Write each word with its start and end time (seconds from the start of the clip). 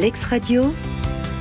Lex 0.00 0.24
Radio, 0.24 0.62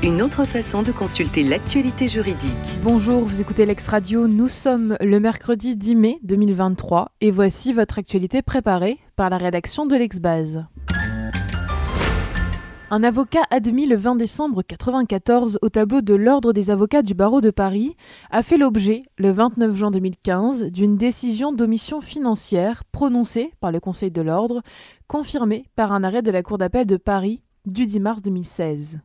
une 0.04 0.21
autre 0.21 0.43
façon 0.43 0.83
de 0.83 0.92
consulter 0.92 1.43
l'actualité 1.43 2.09
juridique. 2.09 2.77
Bonjour, 2.83 3.22
vous 3.22 3.40
écoutez 3.40 3.66
Lex 3.66 3.88
Radio, 3.88 4.27
nous 4.27 4.50
sommes 4.50 4.97
le 5.00 5.22
mercredi 5.22 5.77
10 5.77 5.95
mai 5.95 6.20
2023 6.24 7.14
et 7.22 7.32
voici 7.32 7.72
votre 7.72 8.00
actualité 8.00 8.41
préparée 8.41 8.97
par 9.15 9.29
la 9.29 9.37
rédaction 9.37 9.86
de 9.86 9.95
l'Exbase. 9.95 10.65
Un 12.91 13.01
avocat 13.01 13.43
admis 13.50 13.86
le 13.86 13.95
20 13.95 14.18
décembre 14.18 14.57
1994 14.57 15.60
au 15.61 15.69
tableau 15.69 16.01
de 16.01 16.15
l'Ordre 16.15 16.51
des 16.51 16.69
avocats 16.69 17.01
du 17.01 17.14
barreau 17.14 17.39
de 17.39 17.51
Paris 17.51 17.96
a 18.29 18.43
fait 18.43 18.57
l'objet, 18.57 19.04
le 19.18 19.32
29 19.32 19.73
juin 19.73 19.91
2015, 19.91 20.65
d'une 20.65 20.97
décision 20.97 21.54
d'omission 21.54 22.01
financière 22.01 22.83
prononcée 22.91 23.54
par 23.61 23.71
le 23.71 23.79
Conseil 23.79 24.11
de 24.11 24.21
l'Ordre, 24.21 24.64
confirmée 25.07 25.64
par 25.78 25.93
un 25.93 26.04
arrêt 26.04 26.23
de 26.23 26.32
la 26.32 26.43
Cour 26.43 26.57
d'appel 26.57 26.86
de 26.86 26.97
Paris 26.97 27.41
du 27.65 27.86
10 27.86 27.99
mars 27.99 28.21
2016. 28.21 28.99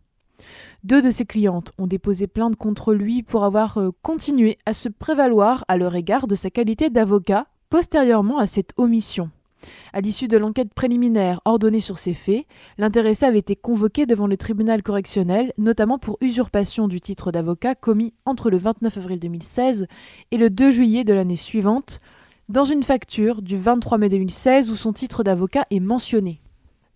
Deux 0.82 1.00
de 1.00 1.10
ses 1.10 1.24
clientes 1.24 1.72
ont 1.78 1.86
déposé 1.86 2.26
plainte 2.26 2.56
contre 2.56 2.92
lui 2.94 3.22
pour 3.22 3.44
avoir 3.44 3.78
euh, 3.78 3.90
continué 4.02 4.58
à 4.66 4.72
se 4.74 4.88
prévaloir 4.88 5.64
à 5.68 5.76
leur 5.76 5.94
égard 5.94 6.26
de 6.26 6.34
sa 6.34 6.50
qualité 6.50 6.90
d'avocat 6.90 7.46
postérieurement 7.70 8.38
à 8.38 8.46
cette 8.46 8.72
omission. 8.76 9.30
À 9.92 10.00
l'issue 10.00 10.28
de 10.28 10.36
l'enquête 10.36 10.74
préliminaire 10.74 11.40
ordonnée 11.44 11.80
sur 11.80 11.98
ces 11.98 12.14
faits, 12.14 12.44
l'intéressé 12.78 13.24
avait 13.24 13.38
été 13.38 13.56
convoqué 13.56 14.06
devant 14.06 14.26
le 14.26 14.36
tribunal 14.36 14.82
correctionnel, 14.82 15.52
notamment 15.56 15.98
pour 15.98 16.18
usurpation 16.20 16.88
du 16.88 17.00
titre 17.00 17.32
d'avocat 17.32 17.74
commis 17.74 18.12
entre 18.26 18.50
le 18.50 18.58
29 18.58 18.98
avril 18.98 19.18
2016 19.18 19.86
et 20.30 20.36
le 20.36 20.50
2 20.50 20.70
juillet 20.70 21.04
de 21.04 21.14
l'année 21.14 21.36
suivante, 21.36 22.00
dans 22.48 22.64
une 22.64 22.82
facture 22.82 23.40
du 23.40 23.56
23 23.56 23.96
mai 23.98 24.08
2016 24.10 24.70
où 24.70 24.74
son 24.74 24.92
titre 24.92 25.24
d'avocat 25.24 25.64
est 25.70 25.80
mentionné. 25.80 26.42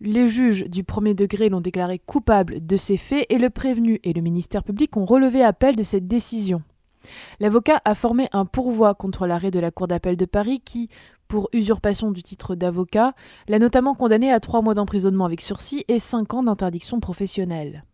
Les 0.00 0.28
juges 0.28 0.64
du 0.64 0.84
premier 0.84 1.14
degré 1.14 1.48
l'ont 1.48 1.60
déclaré 1.60 1.98
coupable 1.98 2.64
de 2.64 2.76
ces 2.76 2.96
faits 2.96 3.26
et 3.30 3.38
le 3.38 3.50
prévenu 3.50 3.98
et 4.04 4.12
le 4.12 4.20
ministère 4.20 4.62
public 4.62 4.96
ont 4.96 5.04
relevé 5.04 5.42
appel 5.42 5.74
de 5.74 5.82
cette 5.82 6.06
décision. 6.06 6.62
L'avocat 7.40 7.80
a 7.84 7.96
formé 7.96 8.28
un 8.32 8.44
pourvoi 8.44 8.94
contre 8.94 9.26
l'arrêt 9.26 9.50
de 9.50 9.58
la 9.58 9.72
Cour 9.72 9.88
d'appel 9.88 10.16
de 10.16 10.24
Paris 10.24 10.60
qui, 10.64 10.88
pour 11.26 11.48
usurpation 11.52 12.12
du 12.12 12.22
titre 12.22 12.54
d'avocat, 12.54 13.14
l'a 13.48 13.58
notamment 13.58 13.94
condamné 13.94 14.32
à 14.32 14.38
trois 14.38 14.62
mois 14.62 14.74
d'emprisonnement 14.74 15.24
avec 15.24 15.40
sursis 15.40 15.84
et 15.88 15.98
cinq 15.98 16.32
ans 16.32 16.44
d'interdiction 16.44 17.00
professionnelle. 17.00 17.84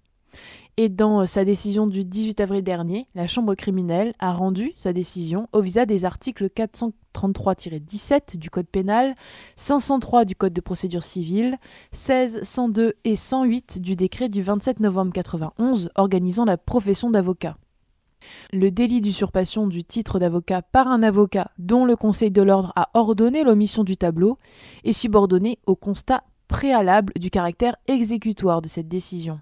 Et 0.77 0.89
dans 0.89 1.25
sa 1.25 1.45
décision 1.45 1.87
du 1.87 2.05
18 2.05 2.41
avril 2.41 2.63
dernier, 2.65 3.07
la 3.15 3.29
Chambre 3.29 3.55
criminelle 3.55 4.13
a 4.19 4.33
rendu 4.33 4.73
sa 4.75 4.93
décision 4.93 5.47
au 5.53 5.61
visa 5.61 5.87
des 5.87 6.05
articles 6.05 6.47
433-17 6.47 8.37
du 8.39 8.51
Code 8.51 8.67
pénal, 8.67 9.15
503 9.55 10.25
du 10.25 10.35
Code 10.35 10.53
de 10.53 10.61
procédure 10.61 11.05
civile, 11.05 11.59
16, 11.93 12.43
102 12.43 12.95
et 13.05 13.15
108 13.15 13.81
du 13.81 13.95
décret 13.95 14.29
du 14.29 14.43
27 14.43 14.81
novembre 14.81 15.13
91 15.13 15.91
organisant 15.95 16.45
la 16.45 16.57
profession 16.57 17.09
d'avocat. 17.09 17.57
Le 18.53 18.73
délit 18.73 19.01
d'usurpation 19.01 19.69
du 19.69 19.85
titre 19.85 20.19
d'avocat 20.19 20.63
par 20.63 20.89
un 20.89 21.05
avocat 21.05 21.53
dont 21.57 21.85
le 21.85 21.95
Conseil 21.95 22.33
de 22.33 22.43
l'ordre 22.43 22.73
a 22.75 22.91
ordonné 22.95 23.45
l'omission 23.45 23.85
du 23.85 23.97
tableau 23.97 24.39
est 24.83 24.93
subordonné 24.93 25.61
au 25.69 25.77
constat 25.77 26.25
préalable 26.49 27.13
du 27.15 27.31
caractère 27.31 27.77
exécutoire 27.87 28.61
de 28.61 28.67
cette 28.67 28.89
décision. 28.89 29.39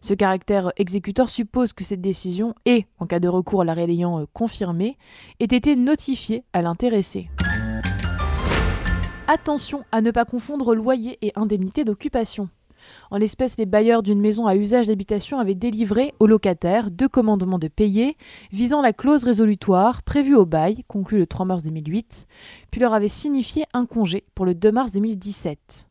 Ce 0.00 0.14
caractère 0.14 0.72
exécuteur 0.76 1.28
suppose 1.28 1.72
que 1.72 1.84
cette 1.84 2.00
décision 2.00 2.54
et, 2.64 2.86
en 2.98 3.06
cas 3.06 3.20
de 3.20 3.28
recours 3.28 3.62
à 3.62 3.64
l'arrêt 3.64 3.86
l'ayant 3.86 4.20
euh, 4.20 4.24
confirmé, 4.32 4.96
ait 5.40 5.44
été 5.44 5.76
notifiée 5.76 6.44
à 6.52 6.62
l'intéressé. 6.62 7.28
Attention 9.26 9.84
à 9.90 10.02
ne 10.02 10.10
pas 10.10 10.24
confondre 10.24 10.74
loyer 10.74 11.18
et 11.22 11.32
indemnité 11.34 11.84
d'occupation. 11.84 12.50
En 13.10 13.16
l'espèce, 13.16 13.56
les 13.56 13.66
bailleurs 13.66 14.02
d'une 14.02 14.20
maison 14.20 14.46
à 14.46 14.56
usage 14.56 14.88
d'habitation 14.88 15.38
avaient 15.38 15.54
délivré 15.54 16.14
aux 16.18 16.26
locataires 16.26 16.90
deux 16.90 17.08
commandements 17.08 17.58
de 17.58 17.68
payer 17.68 18.16
visant 18.52 18.82
la 18.82 18.92
clause 18.92 19.24
résolutoire 19.24 20.02
prévue 20.02 20.34
au 20.34 20.44
bail, 20.44 20.84
conclu 20.88 21.18
le 21.18 21.26
3 21.26 21.46
mars 21.46 21.62
2008, 21.62 22.26
puis 22.70 22.80
leur 22.80 22.94
avaient 22.94 23.08
signifié 23.08 23.64
un 23.72 23.86
congé 23.86 24.24
pour 24.34 24.44
le 24.44 24.54
2 24.54 24.72
mars 24.72 24.92
2017. 24.92 25.86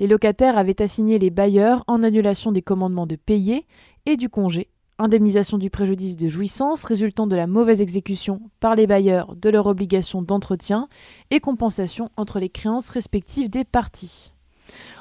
Les 0.00 0.06
locataires 0.06 0.58
avaient 0.58 0.82
assigné 0.82 1.18
les 1.18 1.30
bailleurs 1.30 1.84
en 1.86 2.02
annulation 2.02 2.52
des 2.52 2.62
commandements 2.62 3.06
de 3.06 3.16
payer 3.16 3.66
et 4.06 4.16
du 4.16 4.28
congé, 4.28 4.68
indemnisation 4.98 5.58
du 5.58 5.70
préjudice 5.70 6.16
de 6.16 6.28
jouissance 6.28 6.84
résultant 6.84 7.26
de 7.26 7.36
la 7.36 7.46
mauvaise 7.46 7.80
exécution 7.80 8.40
par 8.60 8.74
les 8.74 8.86
bailleurs 8.86 9.36
de 9.36 9.50
leur 9.50 9.66
obligation 9.66 10.22
d'entretien 10.22 10.88
et 11.30 11.40
compensation 11.40 12.10
entre 12.16 12.40
les 12.40 12.48
créances 12.48 12.90
respectives 12.90 13.50
des 13.50 13.64
parties. 13.64 14.32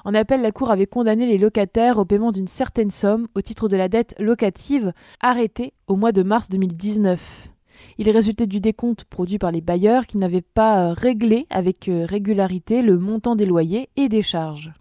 En 0.05 0.13
appel, 0.13 0.41
la 0.41 0.51
Cour 0.51 0.71
avait 0.71 0.85
condamné 0.85 1.25
les 1.25 1.37
locataires 1.37 1.97
au 1.97 2.05
paiement 2.05 2.31
d'une 2.31 2.47
certaine 2.47 2.91
somme 2.91 3.27
au 3.35 3.41
titre 3.41 3.67
de 3.67 3.75
la 3.75 3.89
dette 3.89 4.15
locative 4.19 4.93
arrêtée 5.19 5.73
au 5.87 5.95
mois 5.95 6.11
de 6.11 6.23
mars 6.23 6.49
2019. 6.49 7.49
Il 7.99 8.09
résultait 8.11 8.47
du 8.47 8.59
décompte 8.59 9.05
produit 9.05 9.39
par 9.39 9.51
les 9.51 9.61
bailleurs 9.61 10.05
qui 10.05 10.17
n'avaient 10.17 10.41
pas 10.41 10.89
euh, 10.89 10.93
réglé 10.93 11.47
avec 11.49 11.89
euh, 11.89 12.05
régularité 12.05 12.81
le 12.81 12.97
montant 12.97 13.35
des 13.35 13.45
loyers 13.45 13.89
et 13.95 14.07
des 14.07 14.21
charges. 14.21 14.71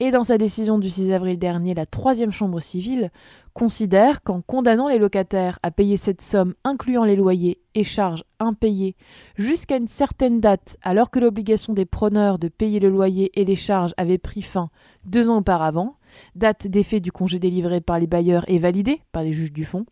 Et 0.00 0.10
dans 0.10 0.24
sa 0.24 0.36
décision 0.36 0.78
du 0.78 0.90
6 0.90 1.12
avril 1.12 1.38
dernier, 1.38 1.74
la 1.74 1.86
troisième 1.86 2.32
chambre 2.32 2.60
civile 2.60 3.10
considère 3.54 4.22
qu'en 4.22 4.40
condamnant 4.40 4.88
les 4.88 4.98
locataires 4.98 5.58
à 5.62 5.70
payer 5.70 5.96
cette 5.96 6.22
somme 6.22 6.54
incluant 6.64 7.04
les 7.04 7.16
loyers 7.16 7.60
et 7.74 7.84
charges 7.84 8.24
impayées 8.40 8.96
jusqu'à 9.36 9.76
une 9.76 9.88
certaine 9.88 10.40
date 10.40 10.76
alors 10.82 11.10
que 11.10 11.20
l'obligation 11.20 11.72
des 11.72 11.84
preneurs 11.84 12.38
de 12.38 12.48
payer 12.48 12.80
le 12.80 12.88
loyer 12.88 13.30
et 13.40 13.44
les 13.44 13.56
charges 13.56 13.94
avait 13.96 14.18
pris 14.18 14.42
fin 14.42 14.70
deux 15.04 15.28
ans 15.28 15.38
auparavant, 15.38 15.96
date 16.34 16.66
d'effet 16.66 17.00
du 17.00 17.12
congé 17.12 17.38
délivré 17.38 17.80
par 17.80 17.98
les 17.98 18.06
bailleurs 18.06 18.44
et 18.48 18.58
validé 18.58 19.00
par 19.12 19.22
les 19.22 19.32
juges 19.32 19.52
du 19.52 19.64
fonds, 19.64 19.86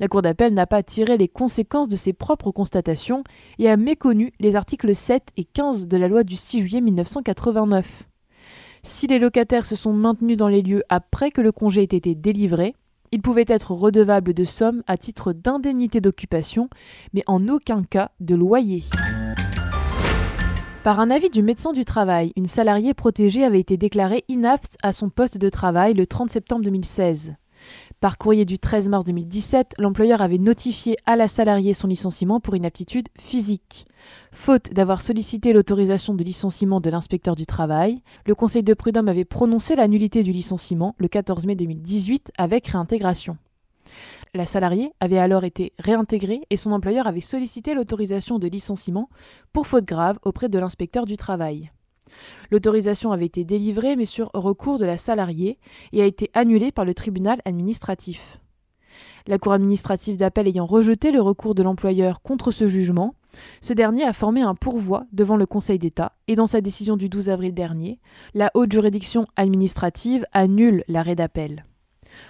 la 0.00 0.08
Cour 0.08 0.22
d'appel 0.22 0.54
n'a 0.54 0.66
pas 0.66 0.82
tiré 0.82 1.16
les 1.16 1.28
conséquences 1.28 1.88
de 1.88 1.96
ses 1.96 2.12
propres 2.12 2.50
constatations 2.50 3.24
et 3.58 3.68
a 3.68 3.76
méconnu 3.76 4.32
les 4.40 4.56
articles 4.56 4.94
7 4.94 5.30
et 5.36 5.44
15 5.44 5.88
de 5.88 5.96
la 5.96 6.08
loi 6.08 6.24
du 6.24 6.36
6 6.36 6.60
juillet 6.60 6.80
1989. 6.80 8.08
Si 8.82 9.06
les 9.06 9.18
locataires 9.18 9.64
se 9.64 9.76
sont 9.76 9.94
maintenus 9.94 10.36
dans 10.36 10.48
les 10.48 10.62
lieux 10.62 10.82
après 10.88 11.30
que 11.30 11.40
le 11.40 11.52
congé 11.52 11.80
ait 11.80 11.84
été 11.84 12.14
délivré, 12.14 12.74
ils 13.12 13.22
pouvaient 13.22 13.44
être 13.48 13.72
redevables 13.72 14.34
de 14.34 14.44
sommes 14.44 14.82
à 14.86 14.96
titre 14.96 15.32
d'indemnité 15.32 16.00
d'occupation, 16.00 16.68
mais 17.12 17.22
en 17.26 17.48
aucun 17.48 17.84
cas 17.84 18.10
de 18.20 18.34
loyer. 18.34 18.82
Par 20.82 21.00
un 21.00 21.10
avis 21.10 21.30
du 21.30 21.42
médecin 21.42 21.72
du 21.72 21.86
travail, 21.86 22.32
une 22.36 22.44
salariée 22.44 22.92
protégée 22.92 23.44
avait 23.44 23.60
été 23.60 23.78
déclarée 23.78 24.24
inapte 24.28 24.76
à 24.82 24.92
son 24.92 25.08
poste 25.08 25.38
de 25.38 25.48
travail 25.48 25.94
le 25.94 26.06
30 26.06 26.28
septembre 26.28 26.62
2016. 26.64 27.36
Par 28.04 28.18
courrier 28.18 28.44
du 28.44 28.58
13 28.58 28.90
mars 28.90 29.06
2017, 29.06 29.76
l'employeur 29.78 30.20
avait 30.20 30.36
notifié 30.36 30.98
à 31.06 31.16
la 31.16 31.26
salariée 31.26 31.72
son 31.72 31.88
licenciement 31.88 32.38
pour 32.38 32.54
inaptitude 32.54 33.08
physique. 33.18 33.86
Faute 34.30 34.74
d'avoir 34.74 35.00
sollicité 35.00 35.54
l'autorisation 35.54 36.12
de 36.12 36.22
licenciement 36.22 36.82
de 36.82 36.90
l'inspecteur 36.90 37.34
du 37.34 37.46
travail, 37.46 38.02
le 38.26 38.34
Conseil 38.34 38.62
de 38.62 38.74
prud'homme 38.74 39.08
avait 39.08 39.24
prononcé 39.24 39.74
la 39.74 39.88
nullité 39.88 40.22
du 40.22 40.32
licenciement 40.32 40.94
le 40.98 41.08
14 41.08 41.46
mai 41.46 41.56
2018 41.56 42.32
avec 42.36 42.66
réintégration. 42.66 43.38
La 44.34 44.44
salariée 44.44 44.92
avait 45.00 45.16
alors 45.16 45.44
été 45.44 45.72
réintégrée 45.78 46.42
et 46.50 46.58
son 46.58 46.72
employeur 46.72 47.06
avait 47.06 47.22
sollicité 47.22 47.72
l'autorisation 47.72 48.38
de 48.38 48.48
licenciement 48.48 49.08
pour 49.54 49.66
faute 49.66 49.86
grave 49.86 50.18
auprès 50.24 50.50
de 50.50 50.58
l'inspecteur 50.58 51.06
du 51.06 51.16
travail. 51.16 51.70
L'autorisation 52.50 53.12
avait 53.12 53.26
été 53.26 53.44
délivrée 53.44 53.96
mais 53.96 54.06
sur 54.06 54.30
recours 54.34 54.78
de 54.78 54.84
la 54.84 54.96
salariée 54.96 55.58
et 55.92 56.02
a 56.02 56.06
été 56.06 56.30
annulée 56.34 56.72
par 56.72 56.84
le 56.84 56.94
tribunal 56.94 57.40
administratif. 57.44 58.40
La 59.26 59.38
Cour 59.38 59.52
administrative 59.52 60.18
d'appel 60.18 60.46
ayant 60.48 60.66
rejeté 60.66 61.10
le 61.10 61.20
recours 61.20 61.54
de 61.54 61.62
l'employeur 61.62 62.20
contre 62.20 62.50
ce 62.50 62.68
jugement, 62.68 63.14
ce 63.60 63.72
dernier 63.72 64.04
a 64.04 64.12
formé 64.12 64.42
un 64.42 64.54
pourvoi 64.54 65.04
devant 65.12 65.36
le 65.36 65.46
Conseil 65.46 65.78
d'État 65.78 66.12
et 66.28 66.34
dans 66.34 66.46
sa 66.46 66.60
décision 66.60 66.96
du 66.96 67.08
12 67.08 67.30
avril 67.30 67.54
dernier, 67.54 68.00
la 68.34 68.50
haute 68.54 68.70
juridiction 68.70 69.26
administrative 69.36 70.26
annule 70.32 70.84
l'arrêt 70.88 71.16
d'appel. 71.16 71.64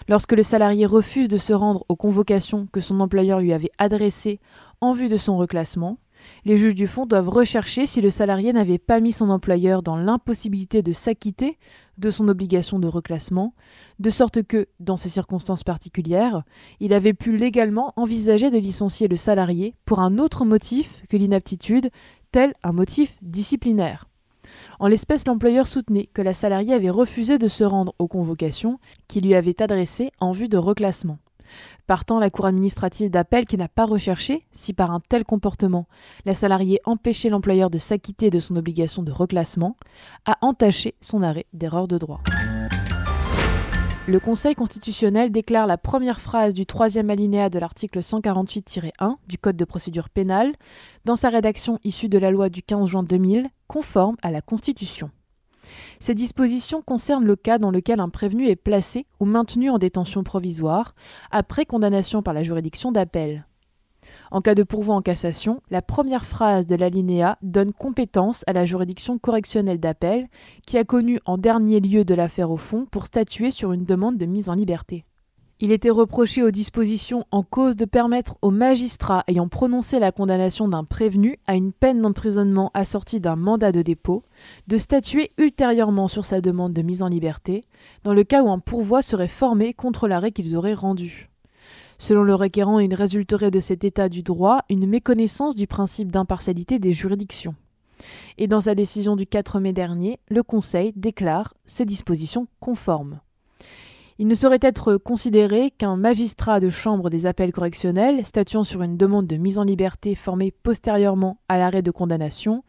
Lorsque 0.09 0.33
le 0.33 0.43
salarié 0.43 0.87
refuse 0.87 1.29
de 1.29 1.37
se 1.37 1.53
rendre 1.53 1.85
aux 1.89 1.97
convocations 1.97 2.67
que 2.73 2.81
son 2.81 3.01
employeur 3.01 3.41
lui 3.41 3.53
avait 3.53 3.73
adressées 3.79 4.41
en 4.81 4.93
vue 4.93 5.09
de 5.09 5.17
son 5.17 5.37
reclassement, 5.37 5.99
les 6.45 6.57
juges 6.57 6.75
du 6.75 6.87
fond 6.87 7.07
doivent 7.07 7.29
rechercher 7.29 7.87
si 7.87 8.01
le 8.01 8.11
salarié 8.11 8.53
n'avait 8.53 8.79
pas 8.79 9.01
mis 9.01 9.13
son 9.13 9.31
employeur 9.31 9.83
dans 9.83 9.97
l'impossibilité 9.97 10.83
de 10.83 10.93
s'acquitter 10.93 11.59
de 11.99 12.11
son 12.11 12.29
obligation 12.29 12.79
de 12.79 12.89
reclassement, 12.89 13.55
de 13.99 14.11
sorte 14.11 14.43
que, 14.43 14.67
dans 14.81 14.97
ces 14.97 15.09
circonstances 15.09 15.65
particulières, 15.65 16.43
il 16.81 16.93
avait 16.93 17.15
pu 17.15 17.37
légalement 17.37 17.93
envisager 17.97 18.51
de 18.51 18.59
licencier 18.59 19.09
le 19.09 19.17
salarié 19.17 19.75
pour 19.85 20.01
un 20.01 20.19
autre 20.19 20.45
motif 20.45 21.03
que 21.09 21.17
l'inaptitude, 21.17 21.91
tel 22.33 22.53
un 22.63 22.73
motif 22.73 23.17
disciplinaire. 23.23 24.07
En 24.79 24.89
l'espèce, 24.89 25.27
l'employeur 25.27 25.67
soutenait 25.67 26.09
que 26.13 26.23
la 26.23 26.33
salariée 26.33 26.75
avait 26.75 26.91
refusé 26.91 27.39
de 27.39 27.49
se 27.49 27.65
rendre 27.65 27.95
aux 27.99 28.09
convocations 28.09 28.79
qui 29.09 29.21
lui 29.21 29.35
avaient 29.35 29.63
adressées 29.63 30.11
en 30.21 30.33
vue 30.33 30.49
de 30.49 30.59
reclassement. 30.59 31.19
Partant, 31.87 32.19
la 32.19 32.31
Cour 32.31 32.47
administrative 32.47 33.11
d'appel 33.11 33.45
qui 33.45 33.57
n'a 33.57 33.69
pas 33.69 33.85
recherché 33.85 34.47
si 34.53 34.73
par 34.73 34.91
un 34.91 35.01
tel 35.01 35.25
comportement 35.25 35.87
la 36.25 36.35
salariée 36.35 36.81
empêchait 36.85 37.29
l'employeur 37.29 37.71
de 37.71 37.79
s'acquitter 37.79 38.31
de 38.31 38.39
son 38.39 38.57
obligation 38.57 39.03
de 39.03 39.13
reclassement, 39.13 39.77
a 40.25 40.37
entaché 40.41 40.95
son 41.01 41.23
arrêt 41.23 41.47
d'erreur 41.53 41.89
de 41.89 41.99
droit. 41.99 42.21
le 44.07 44.21
Conseil 44.21 44.55
constitutionnel 44.55 45.33
déclare 45.33 45.67
la 45.67 45.79
première 45.79 46.21
phrase 46.21 46.53
du 46.53 46.67
troisième 46.67 47.09
alinéa 47.09 47.49
de 47.49 47.59
l'article 47.59 48.01
148-1 48.01 49.17
du 49.27 49.39
Code 49.39 49.57
de 49.57 49.65
procédure 49.65 50.11
pénale, 50.11 50.53
dans 51.07 51.17
sa 51.17 51.31
rédaction 51.31 51.79
issue 51.85 52.11
de 52.11 52.19
la 52.19 52.31
loi 52.31 52.51
du 52.51 52.63
15 52.63 52.87
juin 52.87 53.03
2000, 53.03 53.49
conforme 53.67 54.17
à 54.23 54.31
la 54.31 54.43
Constitution. 54.43 55.11
Ces 56.01 56.15
dispositions 56.15 56.83
concernent 56.83 57.27
le 57.27 57.37
cas 57.37 57.59
dans 57.59 57.71
lequel 57.71 58.01
un 58.01 58.09
prévenu 58.09 58.49
est 58.49 58.57
placé 58.57 59.07
ou 59.21 59.25
maintenu 59.25 59.71
en 59.71 59.79
détention 59.79 60.23
provisoire 60.23 60.95
après 61.31 61.65
condamnation 61.65 62.23
par 62.23 62.35
la 62.35 62.43
juridiction 62.43 62.93
d'appel. 62.93 63.47
En 64.31 64.41
cas 64.41 64.55
de 64.55 64.63
pourvoi 64.63 64.95
en 64.95 65.03
cassation, 65.03 65.63
la 65.71 65.83
première 65.83 66.25
phrase 66.25 66.67
de 66.67 66.75
l'alinéa 66.75 67.39
donne 67.43 67.73
compétence 67.73 68.43
à 68.47 68.53
la 68.53 68.65
juridiction 68.65 69.19
correctionnelle 69.19 69.81
d'appel, 69.81 70.29
qui 70.67 70.77
a 70.79 70.85
connu 70.85 71.21
en 71.25 71.39
dernier 71.39 71.81
lieu 71.81 72.05
de 72.05 72.15
l'affaire 72.15 72.51
au 72.51 72.57
fond 72.57 72.87
pour 72.91 73.07
statuer 73.07 73.51
sur 73.51 73.73
une 73.73 73.85
demande 73.85 74.19
de 74.19 74.27
mise 74.27 74.49
en 74.49 74.55
liberté. 74.55 75.05
Il 75.61 75.71
était 75.71 75.91
reproché 75.91 76.43
aux 76.43 76.51
dispositions 76.51 77.25
en 77.31 77.45
cause 77.45 77.77
de 77.77 77.85
permettre 77.85 78.37
aux 78.43 78.51
magistrats 78.51 79.23
ayant 79.29 79.47
prononcé 79.47 80.01
la 80.01 80.11
condamnation 80.11 80.67
d'un 80.67 80.83
prévenu 80.83 81.39
à 81.47 81.55
une 81.55 81.73
peine 81.73 82.03
d'emprisonnement 82.03 82.73
assortie 82.75 83.21
d'un 83.21 83.37
mandat 83.37 83.71
de 83.71 83.83
dépôt 83.83 84.25
de 84.67 84.79
statuer 84.79 85.31
ultérieurement 85.39 86.09
sur 86.09 86.25
sa 86.25 86.41
demande 86.41 86.73
de 86.73 86.83
mise 86.83 87.03
en 87.03 87.09
liberté, 87.09 87.63
dans 88.03 88.15
le 88.15 88.25
cas 88.25 88.43
où 88.43 88.51
un 88.51 88.59
pourvoi 88.59 89.01
serait 89.01 89.29
formé 89.29 89.75
contre 89.75 90.09
l'arrêt 90.09 90.33
qu'ils 90.33 90.57
auraient 90.57 90.75
rendu. 90.75 91.31
Selon 91.99 92.25
le 92.25 92.35
requérant, 92.35 92.81
il 92.81 92.93
résulterait 92.93 93.53
de 93.53 93.61
cet 93.61 93.85
état 93.85 94.09
du 94.09 94.25
droit 94.25 94.63
une 94.69 94.89
méconnaissance 94.89 95.55
du 95.55 95.69
principe 95.69 96.11
d'impartialité 96.11 96.81
des 96.81 96.93
juridictions. 96.93 97.55
Et 98.39 98.49
dans 98.49 98.61
sa 98.61 98.75
décision 98.75 99.15
du 99.15 99.25
4 99.25 99.61
mai 99.61 99.73
dernier, 99.73 100.19
le 100.29 100.43
Conseil 100.43 100.93
déclare 100.97 101.55
ces 101.65 101.85
dispositions 101.85 102.49
conformes. 102.59 103.21
Il 104.21 104.29
ne 104.29 104.35
saurait 104.37 104.61
être 104.63 104.97
considéré 104.97 105.73
qu'un 105.73 105.97
magistrat 105.97 106.61
de 106.61 106.69
chambre 106.69 107.11
des 107.11 107.27
appels 107.27 107.51
correctionnels, 107.51 108.25
statuant 108.25 108.63
sur 108.63 108.83
une 108.83 108.97
demande 108.97 109.27
de 109.27 109.37
mise 109.37 109.59
en 109.59 109.65
liberté 109.65 110.15
formée 110.15 110.53
postérieurement 110.53 111.41
à 111.49 111.59
l'arrêt 111.59 111.83
de 111.83 111.91
condamnation, 111.91 112.63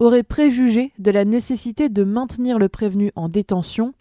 aurait 0.00 0.24
préjugé 0.24 0.92
de 0.98 1.12
la 1.12 1.24
nécessité 1.24 1.88
de 1.88 2.02
maintenir 2.02 2.58
le 2.58 2.68
prévenu 2.68 3.12
en 3.14 3.28
détention 3.28 3.94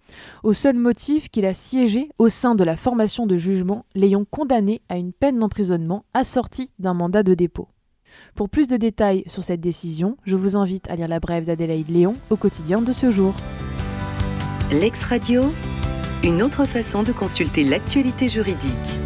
au 0.43 0.53
seul 0.53 0.75
motif 0.75 1.29
qu'il 1.29 1.45
a 1.45 1.53
siégé 1.53 2.09
au 2.17 2.29
sein 2.29 2.55
de 2.55 2.63
la 2.63 2.75
formation 2.75 3.27
de 3.27 3.37
jugement 3.37 3.85
l'ayant 3.93 4.23
condamné 4.25 4.81
à 4.89 4.97
une 4.97 5.13
peine 5.13 5.37
d'emprisonnement 5.37 6.03
assortie 6.15 6.71
d'un 6.79 6.95
mandat 6.95 7.21
de 7.21 7.35
dépôt. 7.35 7.67
Pour 8.33 8.49
plus 8.49 8.65
de 8.65 8.77
détails 8.77 9.23
sur 9.27 9.43
cette 9.43 9.61
décision, 9.61 10.17
je 10.23 10.35
vous 10.35 10.55
invite 10.55 10.89
à 10.89 10.95
lire 10.95 11.07
la 11.07 11.19
brève 11.19 11.45
d'Adélaïde 11.45 11.91
Léon 11.91 12.15
au 12.31 12.37
quotidien 12.37 12.81
de 12.81 12.91
ce 12.91 13.11
jour. 13.11 13.35
L'ex-radio 14.71 15.43
une 16.23 16.41
autre 16.41 16.65
façon 16.65 17.03
de 17.03 17.11
consulter 17.11 17.63
l'actualité 17.63 18.27
juridique. 18.27 18.99